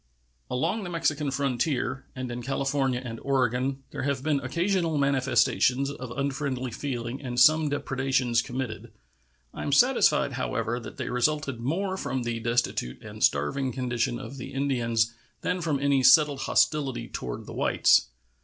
Along 0.49 0.81
the 0.83 0.89
Mexican 0.89 1.29
frontier 1.29 2.05
and 2.15 2.31
in 2.31 2.41
California 2.41 2.99
and 3.05 3.19
Oregon 3.19 3.83
there 3.91 4.01
have 4.01 4.23
been 4.23 4.39
occasional 4.39 4.97
manifestations 4.97 5.91
of 5.91 6.09
unfriendly 6.17 6.71
feeling 6.71 7.21
and 7.21 7.39
some 7.39 7.69
depredations 7.69 8.41
committed. 8.41 8.91
I 9.53 9.61
am 9.61 9.71
satisfied, 9.71 10.31
however, 10.31 10.79
that 10.79 10.97
they 10.97 11.09
resulted 11.11 11.59
more 11.59 11.97
from 11.97 12.23
the 12.23 12.39
destitute 12.39 12.99
and 13.03 13.23
starving 13.23 13.71
condition 13.73 14.17
of 14.17 14.37
the 14.37 14.55
Indians 14.55 15.13
than 15.41 15.61
from 15.61 15.79
any 15.79 16.01
settled 16.01 16.39
hostility 16.39 17.07
toward 17.07 17.45
the 17.45 17.53
whites. 17.53 18.07